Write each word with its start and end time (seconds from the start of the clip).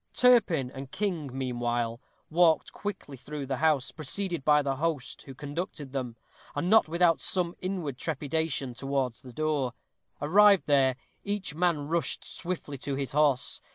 Turpin 0.15 0.71
and 0.71 0.89
King, 0.89 1.29
meanwhile, 1.31 2.01
walked 2.31 2.73
quickly 2.73 3.15
through 3.17 3.45
the 3.45 3.57
house, 3.57 3.91
preceded 3.91 4.43
by 4.43 4.63
the 4.63 4.77
host, 4.77 5.21
who 5.21 5.35
conducted 5.35 5.91
them, 5.91 6.15
and 6.55 6.71
not 6.71 6.87
without 6.89 7.21
some 7.21 7.55
inward 7.61 7.99
trepidation, 7.99 8.73
towards 8.73 9.21
the 9.21 9.31
door. 9.31 9.73
Arrived 10.19 10.63
there, 10.65 10.95
each 11.23 11.53
man 11.53 11.87
rushed 11.87 12.25
swiftly 12.25 12.79
to 12.79 12.95
his 12.95 13.11
horse. 13.11 13.61